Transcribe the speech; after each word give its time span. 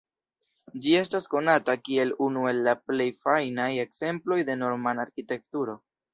Ĝi 0.85 0.93
estas 1.01 1.29
konata 1.33 1.75
kiel 1.89 2.13
unu 2.29 2.47
el 2.53 2.63
la 2.69 2.73
plej 2.87 3.07
fajnaj 3.27 3.69
ekzemploj 3.85 4.41
de 4.51 4.59
normana 4.65 5.07
arkitekturo. 5.11 5.81